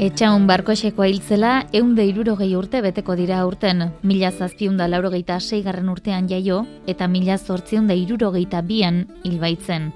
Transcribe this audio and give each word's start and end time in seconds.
Etxaun 0.00 0.46
barkoxeko 0.48 1.04
hiltzela 1.04 1.66
eunde 1.76 2.06
irurogei 2.08 2.54
urte 2.56 2.78
beteko 2.80 3.12
dira 3.18 3.42
urten. 3.44 3.82
Mila 4.00 4.30
zazpiunda 4.32 4.86
laurogeita 4.88 5.34
seigarren 5.40 5.90
urtean 5.92 6.28
jaio 6.30 6.62
eta 6.88 7.04
mila 7.04 7.34
zortziunda 7.36 7.92
irurogeita 7.92 8.62
bian 8.64 9.02
hilbaitzen. 9.28 9.90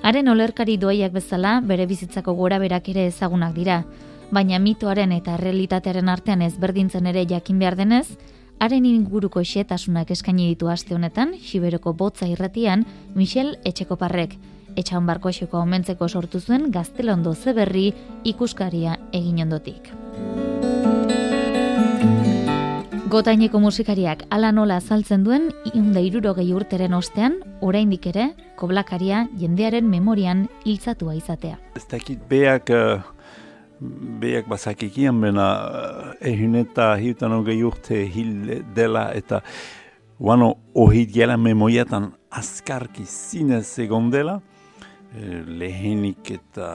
Haren 0.00 0.32
olerkari 0.32 0.78
doaiak 0.80 1.12
bezala 1.12 1.58
bere 1.60 1.84
bizitzako 1.90 2.32
gora 2.38 2.56
berak 2.62 2.88
ere 2.88 3.04
ezagunak 3.10 3.52
dira. 3.52 3.82
Baina 4.32 4.58
mitoaren 4.64 5.12
eta 5.12 5.34
realitatearen 5.36 6.08
artean 6.08 6.40
ezberdintzen 6.46 7.10
ere 7.12 7.26
jakin 7.28 7.58
behar 7.60 7.76
denez, 7.76 8.06
haren 8.60 8.86
inguruko 8.88 9.44
xetasunak 9.44 10.14
eskaini 10.16 10.48
ditu 10.54 10.72
aste 10.72 10.96
honetan, 10.96 11.36
Xiberoko 11.36 11.92
botza 11.92 12.30
irratian, 12.32 12.86
Michel 13.14 13.58
Etxekoparrek 13.68 14.38
etxan 14.76 15.06
barko 15.06 15.30
omentzeko 15.52 16.08
sortu 16.08 16.40
zuen 16.40 16.70
gaztelondo 16.70 17.34
zeberri 17.34 17.92
ikuskaria 18.24 18.96
egin 19.12 19.42
ondotik. 19.42 19.90
Gotaineko 23.10 23.58
musikariak 23.58 24.20
ala 24.30 24.52
nola 24.54 24.76
azaltzen 24.78 25.24
duen 25.26 25.48
iunda 25.74 25.98
iruro 25.98 26.30
gehi 26.36 26.52
urteren 26.54 26.92
ostean, 26.94 27.40
oraindik 27.60 28.06
ere, 28.06 28.28
koblakaria 28.56 29.24
jendearen 29.40 29.88
memorian 29.90 30.44
hiltzatua 30.64 31.16
izatea. 31.18 31.58
Ez 31.74 31.88
dakit 31.90 32.22
beak, 32.30 32.70
uh, 32.70 33.02
beak 34.22 34.46
bazakikian 34.46 35.18
bena 35.20 35.48
uh, 35.50 36.12
ehun 36.20 36.54
eta 36.62 36.92
hiutan 37.02 37.34
ogei 37.40 37.58
urte 37.66 37.98
hil 38.06 38.62
dela 38.76 39.10
eta 39.14 39.42
Uano, 40.20 40.52
ohit 40.76 41.14
gela 41.14 41.38
memoriatan 41.40 42.10
askarki 42.36 43.06
zinez 43.08 43.78
egon 43.80 44.10
dela, 44.12 44.34
Eh, 44.38 44.49
lehenik 45.12 46.30
eta 46.30 46.68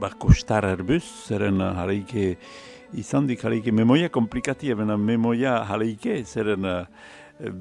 bako 0.00 0.32
star 0.34 0.66
erbuz, 0.66 1.04
zeren 1.28 1.60
hareike 1.62 2.34
izan 2.98 3.26
dik 3.28 3.44
hareike 3.44 3.72
memoia 3.74 4.08
komplikatia, 4.12 4.76
bena 4.78 4.96
memoia 4.96 5.60
hareike, 5.68 6.22
zeren 6.24 6.66
uh, 6.66 6.82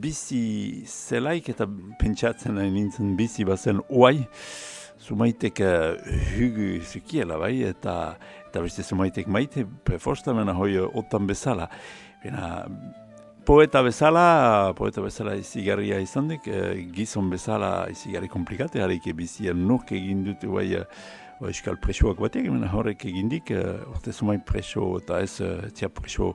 bizi 0.02 0.86
zelaik 0.88 1.50
eta 1.54 1.68
pentsatzen 2.00 2.58
nintzen 2.74 3.16
bizi 3.20 3.46
bazen 3.46 3.82
oai, 3.90 4.26
zumaitek 5.06 5.62
uh, 5.62 5.94
hugu 6.36 6.82
zukiela 6.82 7.38
bai, 7.42 7.60
eta, 7.70 8.16
eta 8.50 8.66
beste 8.66 8.84
zumaitek 8.84 9.28
maite, 9.28 9.66
preforsta 9.86 10.34
mena 10.34 10.56
hoi 10.58 10.78
otan 10.86 11.28
bezala. 11.30 11.70
Bena, 12.24 12.66
poeta 13.46 13.82
bezala, 13.86 14.74
poeta 14.78 15.02
bezala 15.02 15.36
izigarria 15.40 16.00
izan 16.04 16.28
dik, 16.34 16.48
e, 16.48 16.62
gizon 16.96 17.30
bezala 17.30 17.88
izigarri 17.92 18.30
komplikate, 18.32 18.82
harik 18.84 19.08
ebizien 19.12 19.66
nuk 19.68 19.92
egin 19.96 20.24
dut 20.26 20.46
bai, 20.52 20.68
e, 20.82 20.86
euskal 21.46 21.78
presoak 21.82 22.22
batek, 22.24 22.48
mena 22.52 22.72
horrek 22.74 23.06
egin 23.12 23.30
dik, 23.30 23.52
e, 23.52 23.66
urte 23.92 24.14
zumai 24.14 24.40
preso 24.44 24.96
eta 25.02 25.20
ez 25.24 25.36
tia 25.76 25.92
preso 25.94 26.34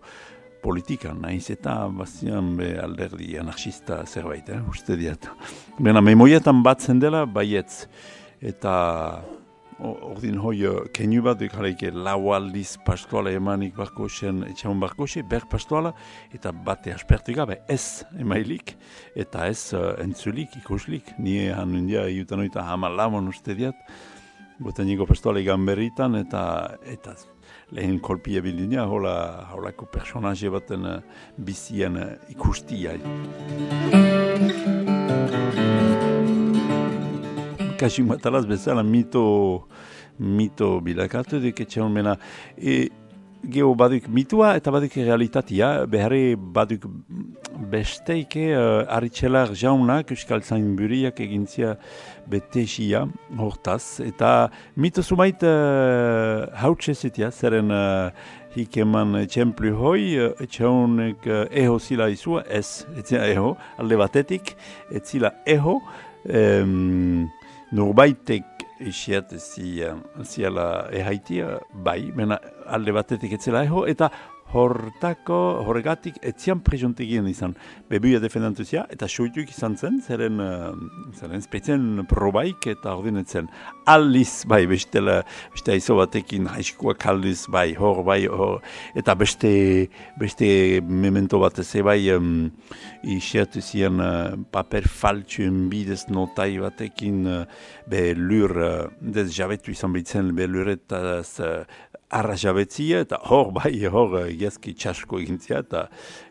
politikan, 0.62 1.20
nahiz 1.22 1.50
eta 1.52 1.74
bazian 1.94 2.54
be 2.58 2.70
alderdi 2.80 3.34
anarchista 3.40 4.04
zerbait, 4.06 4.48
eh, 4.48 4.60
uste 4.68 4.96
diat. 4.96 5.28
Bena, 5.78 6.02
memoietan 6.04 6.62
batzen 6.62 7.00
dela, 7.00 7.24
baietz, 7.26 7.86
eta 8.40 9.22
ordin 9.80 10.38
hoi 10.38 10.60
kenu 10.94 11.22
bat 11.24 11.38
duk 11.40 11.54
jaleike 11.54 11.90
lau 11.94 12.32
aldiz 12.34 12.76
pastoala 12.84 13.32
emanik 13.32 13.74
barko 13.76 14.08
zen 14.08 14.42
etxamun 14.48 14.80
barko 14.80 15.06
ber 15.28 15.46
pastoala, 15.50 15.92
eta 16.32 16.52
bate 16.52 16.92
aspertu 16.92 17.32
gabe 17.34 17.60
ez 17.68 18.04
emailik, 18.18 18.76
eta 19.16 19.46
ez 19.46 19.72
uh, 19.74 19.94
entzulik, 20.02 20.56
ikuslik, 20.56 21.18
nie 21.18 21.50
hanundia 21.52 22.08
iutan 22.08 22.40
oita 22.40 22.62
hama 22.62 22.88
lamon 22.88 23.28
uste 23.28 23.54
diat, 23.54 23.76
boten 24.58 24.86
niko 24.86 25.06
pastoala 25.06 25.40
igan 25.40 25.64
berritan, 25.66 26.14
eta, 26.14 26.76
eta 26.84 27.14
lehen 27.72 27.98
kolpi 28.00 28.36
ebildina, 28.36 28.86
hola, 28.86 29.48
holako 29.54 29.86
personaje 29.86 30.50
baten 30.50 30.84
uh, 30.84 31.00
bizien 31.36 31.98
ikustia 32.28 32.98
kasi 37.80 38.04
matalaz 38.04 38.44
bezala 38.46 38.82
mito 38.84 39.66
mito 40.20 40.80
bilakatu 40.84 41.40
duk 41.40 41.60
etxe 41.64 41.88
mena. 41.88 42.16
E, 42.56 42.90
geho 43.40 43.74
baduk 43.74 44.08
mitua 44.08 44.54
eta 44.58 44.72
baduk 44.72 44.96
realitatea, 44.96 45.86
beharre 45.88 46.36
baduk 46.36 46.84
besteike 47.72 48.50
uh, 48.52 48.84
aritxelar 48.96 49.54
jaunak 49.56 50.12
euskal 50.12 50.42
zain 50.42 50.76
egintzia 50.76 51.76
betesia 52.28 53.06
hortaz. 53.38 54.00
Eta 54.00 54.50
mito 54.76 55.02
sumait 55.02 55.42
uh, 55.42 56.46
hautse 56.54 56.94
zitia, 56.94 57.30
zeren 57.30 57.70
uh, 57.70 58.10
hik 58.54 58.76
eman 58.76 59.26
txemplu 59.26 59.74
hoi, 59.74 60.16
etxe 60.40 60.64
honek 60.64 61.26
uh, 61.26 61.46
eho 61.50 61.78
zila 61.78 62.08
izua, 62.10 62.44
ez, 62.48 62.84
etzia 62.98 63.24
eho, 63.26 63.56
alde 63.78 63.96
batetik, 63.96 64.56
etzila 64.92 65.32
eho, 65.46 65.80
um, 66.28 67.28
norbaitek 67.72 68.64
isiat 68.80 69.32
ziala 70.24 70.66
ehaitia, 70.96 71.58
bai, 71.84 72.12
mena 72.16 72.38
alde 72.66 72.94
batetik 72.96 73.36
etzela 73.36 73.64
eho, 73.66 73.84
eta 73.90 74.08
hortako, 74.52 75.36
horregatik, 75.64 76.16
etzian 76.26 76.60
prezontegien 76.64 77.26
izan, 77.30 77.54
bebuia 77.90 78.20
defendantuzia, 78.22 78.84
eta 78.90 79.08
soituk 79.08 79.50
izan 79.52 79.76
zen, 79.78 80.00
zeren, 80.02 80.40
uh, 80.42 80.72
zeren 81.18 81.42
spetzen 81.44 82.04
probaik 82.10 82.66
eta 82.72 82.94
ordinetzen. 82.98 83.50
Alliz, 83.90 84.44
bai, 84.50 84.64
bestela, 84.70 85.20
beste 85.54 85.74
aizo 85.76 85.96
batekin, 86.00 86.48
haiskoak 86.50 87.06
alliz, 87.12 87.44
bai, 87.52 87.68
hor, 87.78 88.02
bai, 88.06 88.24
hor, 88.30 88.58
eta 88.98 89.14
beste, 89.18 89.52
beste 90.20 90.50
memento 90.86 91.40
bat 91.42 91.62
ez, 91.62 91.68
bai, 91.86 92.00
um, 92.14 92.50
isiatu 93.06 93.62
zian 93.62 94.02
uh, 94.02 94.34
paper 94.52 94.88
faltsuen 94.90 95.68
bidez 95.70 96.04
notai 96.10 96.52
batekin, 96.62 97.22
uh, 97.26 97.44
be 97.90 98.10
lur, 98.18 98.56
uh, 98.58 98.88
dez 99.00 99.30
jabetu 99.36 99.74
izan 99.74 99.94
bitzen, 99.94 100.34
be 100.34 100.50
luretaz, 100.50 101.38
uh, 101.44 101.62
arrajabetzia, 102.10 103.00
eta 103.04 103.20
hor 103.30 103.52
bai, 103.58 103.72
hor 103.86 104.16
gezki 104.38 104.74
txasko 104.78 105.20
egintzia, 105.22 105.62
eta, 105.64 105.86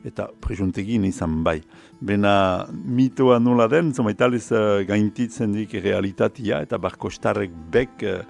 eta 0.06 0.28
presuntegin 0.44 1.08
izan 1.08 1.40
bai. 1.46 1.60
Bena 2.00 2.68
mitoa 2.72 3.40
nola 3.44 3.68
den, 3.72 3.94
zoma 3.96 4.14
italiz 4.16 4.46
uh, 4.52 4.82
gaintitzen 4.88 5.56
dik 5.56 5.78
realitatea, 5.84 6.62
eta 6.68 6.80
barkostarek 6.82 7.56
bek, 7.74 8.06
uh, 8.08 8.22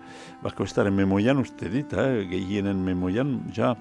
barkostaren 0.43 0.95
memoian 0.95 1.41
uste 1.41 1.69
dit, 1.71 1.93
eh, 1.93 2.23
gehienen 2.29 2.83
memoian, 2.85 3.39
ja, 3.55 3.73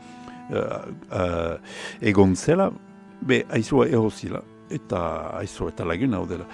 uh, 0.50 0.78
uh, 1.12 1.56
egon 2.00 2.36
zela, 2.36 2.70
be, 3.20 3.44
aizua 3.54 3.88
ehozila, 3.88 4.42
eta 4.72 4.98
aizua 5.38 5.72
eta 5.72 5.86
laguna 5.88 6.18
hau 6.18 6.26
dela 6.28 6.44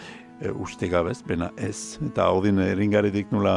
e, 0.41 0.51
uste 0.51 0.89
gabez, 0.89 1.21
bena 1.27 1.51
ez. 1.57 1.99
Eta 2.05 2.29
ordin 2.35 2.59
eringaredik 2.65 3.33
nula, 3.33 3.57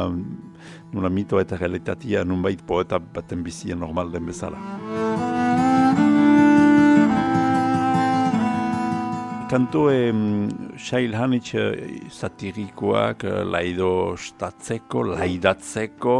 nula 0.92 1.10
mito 1.10 1.40
eta 1.40 1.56
realitatea 1.56 2.24
nunbait 2.24 2.62
poeta 2.66 2.98
baten 2.98 3.42
bizia 3.46 3.76
normal 3.76 4.12
den 4.12 4.26
bezala. 4.26 4.60
Kanto 9.48 9.86
e, 9.88 10.12
Shail 10.76 11.14
Hanitz 11.16 11.54
satirikoak, 12.12 13.24
laido 13.48 14.14
statzeko, 14.20 15.06
laidatzeko, 15.14 16.18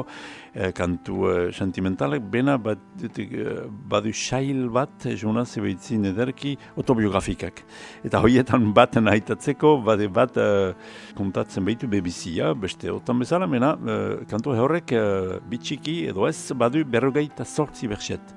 Eh, 0.55 0.71
kantu 0.73 1.27
uh, 1.29 1.51
sentimentalak, 1.53 2.23
bena 2.33 2.57
bat, 2.57 2.81
uh, 3.05 3.67
badu 3.69 4.13
xail 4.17 4.71
bat, 4.73 5.05
jona 5.21 5.45
zebeitzin 5.45 6.09
ederki, 6.09 6.55
autobiografikak. 6.81 7.61
Eta 8.09 8.23
hoietan 8.25 8.71
baten 8.73 9.11
haitatzeko, 9.13 9.75
bade 9.85 10.09
bat 10.09 10.39
uh, 10.41 10.73
kontatzen 11.19 11.67
behitu 11.69 11.91
bebizia, 11.93 12.55
beste 12.57 12.89
otan 12.93 13.21
bezala, 13.21 13.47
mena 13.47 13.75
uh, 13.77 14.25
kantu 14.31 14.57
horrek 14.57 14.97
uh, 14.97 15.37
bitxiki 15.53 15.99
edo 16.09 16.25
ez 16.31 16.39
badu 16.57 16.85
berrogeita 16.89 17.45
sortzi 17.45 17.93
berxet. 17.93 18.35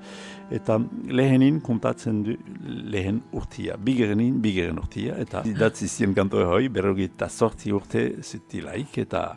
Eta 0.52 0.76
lehenin 1.08 1.62
kontatzen 1.64 2.22
du 2.26 2.36
lehen 2.92 3.22
urtia, 3.32 3.78
bigerenin 3.80 4.36
bigeren 4.44 4.84
urtia, 4.84 5.16
eta 5.16 5.46
datzi 5.56 5.88
zien 5.88 6.12
kantu 6.12 6.44
hori 6.44 6.68
berrogeita 6.68 7.30
sortzi 7.32 7.72
urte 7.72 8.10
zutilaik, 8.20 8.98
eta 9.00 9.30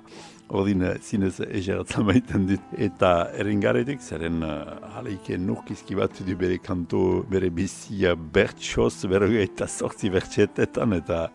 Odin 0.49 0.83
zinez 1.01 1.39
egeratzen 1.41 2.05
maiten 2.05 2.45
dit. 2.47 2.73
Eta 2.77 3.29
eringaretik, 3.33 4.01
zeren 4.01 4.43
uh, 4.45 4.75
haleike 4.93 5.39
nurkizki 5.41 5.97
bat 5.97 6.19
du 6.27 6.35
bere 6.37 6.59
kanto, 6.61 7.23
bere 7.29 7.49
bizia 7.49 8.13
bertsoz, 8.15 9.07
bere 9.09 9.29
eta 9.41 9.67
sortzi 9.67 10.11
bertxetetan, 10.13 10.93
eta 10.99 11.25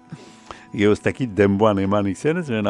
geoztakit 0.70 1.32
denboan 1.34 1.80
eman 1.82 2.06
izan, 2.06 2.44
zeren 2.44 2.68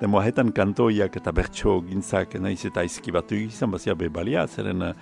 denboa 0.00 0.28
kantoiak 0.52 1.16
eta 1.16 1.32
bertso 1.32 1.80
gintzak 1.80 2.34
nahiz 2.34 2.66
eta 2.66 2.82
izki 2.84 3.10
bat 3.10 3.32
izan, 3.32 3.70
bazia 3.70 3.94
bebalia, 3.94 4.46
zeren 4.46 4.92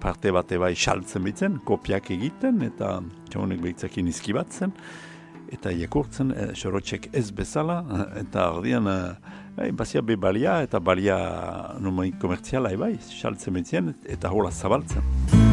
parte 0.00 0.32
bate 0.32 0.56
bai 0.56 0.74
saltzen 0.74 1.22
bitzen, 1.22 1.60
kopiak 1.64 2.10
egiten, 2.10 2.62
eta 2.62 3.02
txonek 3.28 3.60
behitzakin 3.60 4.08
izki 4.08 4.32
bat 4.32 4.50
zen, 4.50 4.72
eta 5.52 5.70
jakurtzen, 5.70 6.32
e, 6.32 6.54
ez 7.12 7.30
bezala, 7.30 7.84
eta 8.16 8.50
ordean, 8.52 8.88
Bai, 9.56 9.70
bazia 9.72 10.02
be 10.02 10.16
balia 10.16 10.60
eta 10.62 10.80
balia 10.80 11.18
numai 11.82 12.12
komertziala 12.22 12.72
ebai, 12.76 12.94
saltzen 13.00 13.58
betzien 13.58 13.94
eta 14.06 14.30
hola 14.32 14.50
zabaltzen. 14.50 15.49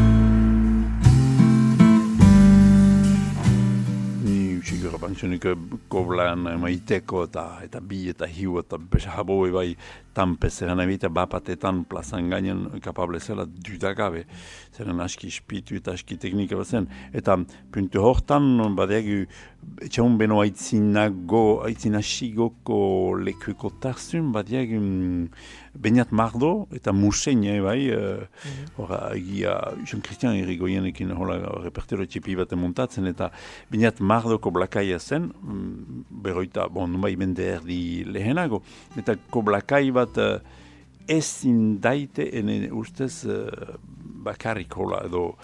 Segur, 4.88 5.02
bantzunik 5.02 5.46
koblan 5.92 6.48
maiteko 6.62 7.26
eta 7.28 7.44
eta 7.66 7.82
bi 7.84 8.06
eta 8.12 8.28
hiu 8.32 8.60
eta 8.62 8.78
besa 8.80 9.12
haboi 9.18 9.52
bai 9.52 9.70
tanpe, 10.18 10.50
zeren 10.50 10.82
ebita 10.82 11.10
bapatetan 11.14 11.84
plazan 11.90 12.32
gainen 12.32 12.80
kapable 12.82 13.20
zela 13.20 13.46
dudagabe, 13.46 14.24
zeren 14.74 15.02
aski 15.04 15.30
spitu 15.34 15.78
eta 15.78 15.94
aski 15.98 16.18
teknika 16.18 16.58
bat 16.58 16.72
zen. 16.72 16.88
Eta 17.14 17.38
puntu 17.74 18.02
hortan, 18.02 18.48
badeagu, 18.78 19.20
etxaun 19.86 20.18
beno 20.18 20.40
aitzinago, 20.42 21.44
aitzinashigoko 21.68 22.80
lekuko 23.28 23.74
tarzun, 23.84 24.32
badeagu, 24.34 24.82
mm, 24.82 25.30
Beniat 25.78 26.10
Mardo 26.10 26.66
eta 26.74 26.90
Musen 26.92 27.44
bai, 27.62 27.92
uh, 27.94 28.26
mm 28.26 28.96
egia, 29.14 29.54
Jean 29.86 30.02
Christian 30.02 30.34
Irigoyenekin 30.34 31.12
hola 31.14 31.38
repertero 31.62 32.06
txipi 32.06 32.36
bat 32.40 32.54
montatzen, 32.58 33.06
eta 33.06 33.30
Beniat 33.70 34.00
Mardoko 34.00 34.50
blakaia 34.78 35.00
zen, 35.00 35.32
mm, 35.42 36.06
beroita, 36.24 36.68
bon, 36.70 37.02
bai 37.02 37.16
bende 37.16 37.44
erdi 37.44 38.04
lehenago, 38.06 38.62
eta 38.98 39.16
ko 39.32 39.42
blakai 39.42 39.92
bat 39.92 40.18
uh, 40.18 40.40
ezin 41.08 41.80
daite, 41.82 42.28
ene 42.38 42.70
ustez, 42.72 43.26
uh, 43.26 43.78
bakarrik 44.28 44.76
hola, 44.78 45.02
edo, 45.08 45.36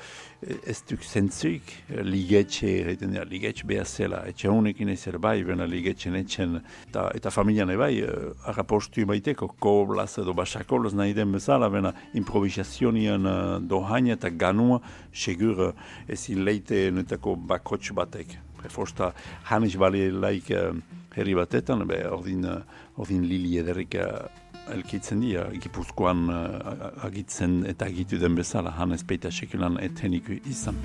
ez 0.68 0.82
duk 0.86 1.02
zentzuik 1.02 1.72
ligetxe, 2.04 2.68
egiten 2.84 3.14
dira, 3.16 3.24
ligetxe 3.26 3.66
behar 3.66 3.88
zela, 3.88 4.22
etxe 4.28 4.50
honekin 4.52 4.90
ez 4.90 5.08
bai, 5.18 5.42
bena 5.44 5.66
ligetxe 5.66 6.12
netxen, 6.12 6.60
eta, 6.90 7.10
eta 7.16 7.32
familian 7.32 7.74
bai, 7.80 8.04
uh, 8.04 8.34
arrapostu 8.46 9.06
baiteko, 9.06 9.56
koblaz 9.58 10.20
edo 10.20 10.34
basakolaz 10.34 10.94
nahi 10.94 11.14
den 11.14 11.32
bezala, 11.32 11.70
bena 11.70 11.94
improvisazionian 12.14 13.26
uh, 13.26 13.60
dohaina 13.60 14.14
eta 14.14 14.30
ganua, 14.30 14.82
segur 15.12 15.70
uh, 15.72 15.76
ezin 16.08 16.46
leite 16.46 16.92
netako 16.92 17.36
bakotx 17.36 17.96
batek. 17.96 18.38
Prefosta 18.64 19.12
hanis 19.52 19.76
bali 19.80 20.08
laik 20.12 20.50
uh, 20.56 20.72
herri 21.14 21.36
batetan, 21.36 21.84
be, 21.88 22.00
ordin, 22.08 22.48
uh, 22.48 22.62
ordin 22.98 23.28
lili 23.28 23.58
ederik 23.60 24.00
uh, 24.00 24.24
elkitzen 24.72 25.20
dira, 25.20 25.50
gipuzkoan 25.60 26.30
agitzen 27.04 27.66
eta 27.68 27.90
agitu 27.92 28.16
den 28.22 28.38
bezala, 28.40 28.72
han 28.78 28.96
ezpeita 28.96 29.32
sekulan 29.32 29.76
eteniku 29.84 30.38
izan. 30.48 30.80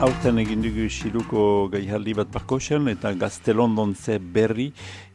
Aurten 0.00 0.40
egin 0.40 0.62
dugu 0.64 0.86
xiluko 0.88 1.42
gaihaldi 1.68 2.14
bat 2.16 2.30
barkosen 2.32 2.88
eta 2.88 3.10
gaztelondon 3.20 3.92
ze 3.92 4.16
berri, 4.16 4.70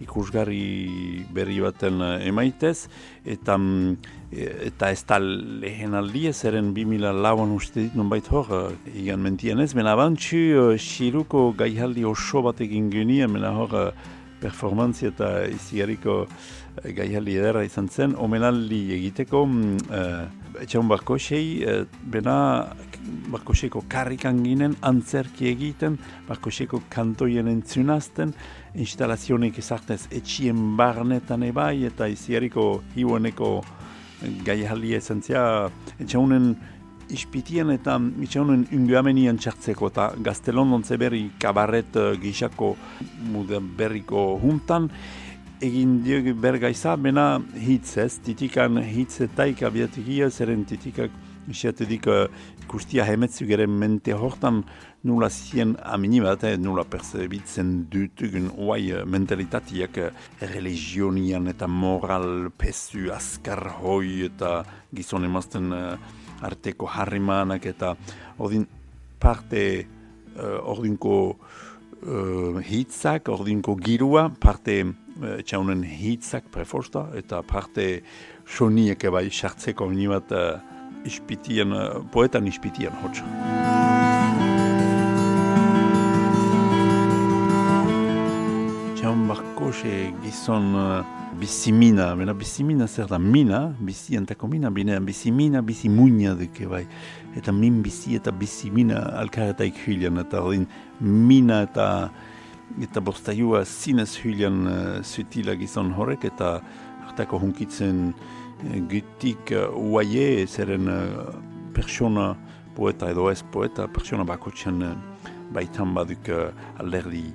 ikusgarri 0.05 1.25
berri 1.33 1.57
baten 1.63 2.03
emaitez, 2.21 2.85
eta, 3.25 3.57
mm, 3.57 3.97
eta 4.35 4.91
ez 4.91 5.03
da 5.07 5.19
lehen 5.19 5.95
aldi 5.95 6.25
ez 6.27 6.37
eren 6.45 6.73
2000 6.75 7.13
lauan 7.23 7.53
uste 7.55 7.85
dit 7.85 7.95
non 7.95 8.09
bait 8.11 8.27
hor, 8.31 8.51
egan 8.93 9.23
mentien 9.23 9.59
ez, 9.63 9.73
mena 9.75 9.95
bantxu 9.95 10.75
xiluko 10.77 11.53
gaihaldi 11.57 12.03
oso 12.05 12.43
bat 12.45 12.61
egin 12.61 12.91
genien, 12.91 13.31
mena 13.31 13.53
hor, 13.55 13.93
performantzia 14.45 15.11
eta 15.13 15.29
izigarriko 15.49 16.23
uh, 16.25 16.89
gaiali 16.95 17.37
edera 17.39 17.63
izan 17.65 17.87
zen, 17.89 18.15
omenaldi 18.19 18.81
egiteko 18.97 19.43
uh, 19.45 20.25
etxaun 20.61 20.89
barkosei, 20.91 21.47
uh, 21.63 21.83
bena 22.11 22.37
barkoseiko 23.31 23.83
karrikan 23.91 24.41
ginen, 24.45 24.75
antzerki 24.85 25.49
egiten, 25.51 25.97
barkoseiko 26.29 26.83
kantoien 26.93 27.49
entzunazten, 27.51 28.33
instalazionik 28.81 29.59
ezartez 29.61 30.03
etxien 30.11 30.75
barnetan 30.79 31.45
ebai, 31.47 31.85
eta 31.89 32.09
izigarriko 32.11 32.69
hiueneko 32.95 33.51
gaiali 34.45 34.95
esentzia, 34.95 35.69
etxaunen 35.99 36.53
ispitien 37.13 37.69
eta 37.69 37.99
itxaunen 38.25 38.65
unguamenian 38.73 39.37
txartzeko 39.37 39.91
eta 39.91 40.07
gaztelon 40.25 40.81
berri 40.97 41.29
kabaret 41.39 41.95
uh, 41.95 42.15
gixako 42.17 42.75
berriko 43.77 44.39
juntan 44.41 44.89
egin 45.61 46.01
diog 46.03 46.33
bergaiza 46.41 46.95
bena 46.95 47.39
hitz 47.55 47.97
ez, 47.97 48.17
titikan 48.19 48.77
hitz 48.83 49.21
etaik 49.21 49.63
abiatik 49.63 50.07
ia, 50.07 50.29
zeren 50.29 50.65
titikak 50.65 51.11
isiatedik 51.51 52.07
uh, 52.07 52.25
kustia 52.67 53.05
hemetzu 53.05 53.45
geren 53.47 53.73
mente 53.79 54.13
hortan 54.13 54.63
nula 55.05 55.29
zien 55.29 55.75
amini 55.85 56.19
bat, 56.23 56.43
eh, 56.43 56.57
nula 56.57 56.83
percebitzen 56.89 57.85
dutugun 57.91 58.49
oai 58.57 58.91
uh, 58.93 59.03
mentalitatiak 59.05 59.97
uh, 59.97 60.09
religionian 60.41 61.47
eta 61.47 61.67
moral 61.67 62.49
pesu 62.57 63.11
askar 63.13 63.67
hoi 63.81 64.25
eta 64.29 64.63
gizon 64.95 65.25
emazten 65.25 65.71
arteko 66.45 66.87
harrimanak 66.87 67.65
eta 67.65 67.95
ordin 68.39 68.65
parte 69.19 69.85
uh, 70.35 70.59
ordinko 70.71 71.17
uh, 72.05 72.61
hitzak, 72.65 73.29
ordinko 73.29 73.75
girua, 73.79 74.29
parte 74.29 74.81
uh, 74.83 75.39
txaunen 75.41 75.83
hitzak 75.85 76.49
preforsta 76.53 77.07
eta 77.17 77.41
parte 77.47 78.01
soniek 78.45 79.07
bai 79.11 79.27
sartzeko 79.31 79.89
nibat 79.91 80.33
uh, 80.35 80.74
ispitien, 81.05 81.71
uh, 81.71 82.01
poetan 82.11 82.47
ispitien 82.49 82.93
hotxa. 83.03 83.25
Txaun 88.95 89.27
barkose 89.29 89.95
gizon 90.23 90.73
bizimina, 91.39 92.15
bena 92.15 92.33
bizimina 92.33 92.87
zer 92.87 93.07
da 93.07 93.19
mina, 93.19 93.75
bizi 93.79 94.17
antako 94.17 94.47
mina, 94.47 94.69
binean 94.71 95.05
bizimina, 95.05 95.61
bizi 95.61 95.89
muina 95.89 96.33
duke 96.35 96.67
bai. 96.67 96.85
Eta 97.35 97.51
min 97.51 97.81
bizi 97.83 98.15
eta 98.15 98.31
bizimina 98.31 99.01
alkaretaik 99.19 99.77
hylian, 99.85 100.17
eta 100.23 100.41
ordin 100.41 100.65
mina 100.99 101.61
eta 101.67 101.87
eta 102.81 103.01
bostaiua 103.03 103.61
zinez 103.65 104.15
hylian 104.23 104.65
uh, 104.67 105.03
zutila 105.03 105.55
gizon 105.59 105.91
horrek, 105.93 106.25
eta 106.31 106.59
hartako 107.05 107.39
hunkitzen 107.43 108.13
uh, 108.65 108.79
gutik 108.91 109.53
uh, 109.55 109.69
uaie, 109.75 110.45
zeren 110.47 110.89
uh, 110.91 111.29
persona 111.73 112.33
poeta 112.75 113.09
edo 113.11 113.29
ez 113.31 113.41
poeta, 113.51 113.87
persona 113.87 114.25
bakotxan 114.27 114.83
uh, 114.83 114.95
baitan 115.55 115.93
baduk 115.95 116.29
uh, 116.33 116.49
alderdi 116.81 117.27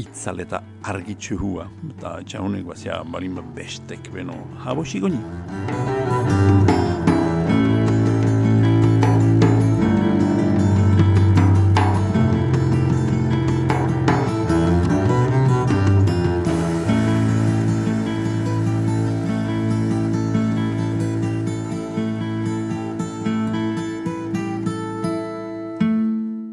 itzal 0.00 0.42
eta 0.44 0.62
argitxu 0.90 1.38
hua. 1.40 1.68
Eta 1.94 2.18
jaunek 2.26 2.66
bazia 2.68 3.02
balimba 3.04 3.44
bestek 3.56 4.12
beno, 4.14 4.36
habo 4.66 4.84
sigoni. 4.84 5.22